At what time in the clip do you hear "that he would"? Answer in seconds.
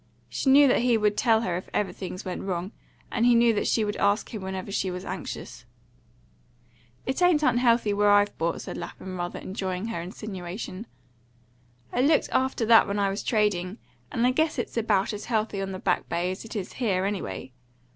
0.67-1.15